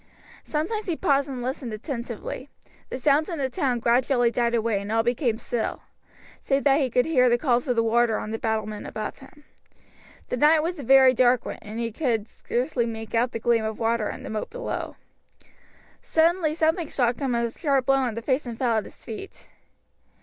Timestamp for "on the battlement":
8.17-8.87